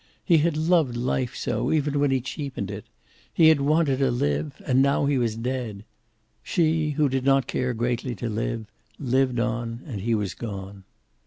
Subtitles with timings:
[0.25, 2.85] He had loved life so, even when he cheapened it.
[3.31, 5.85] He had wanted to live and now he was dead.
[6.41, 8.65] She, who did not care greatly to live,
[8.97, 10.85] lived on, and he was gone.